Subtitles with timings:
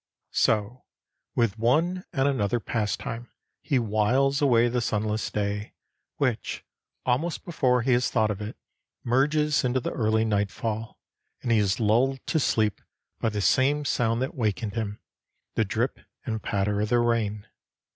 [0.33, 0.83] So,
[1.35, 3.29] with one and another pastime,
[3.61, 5.75] he whiles away the sunless day,
[6.15, 6.65] which,
[7.05, 8.57] almost before he has thought of it,
[9.03, 10.97] merges into the early nightfall,
[11.43, 12.81] and he is lulled to sleep
[13.19, 14.99] by the same sound that wakened him,
[15.53, 17.45] the drip and patter of the rain.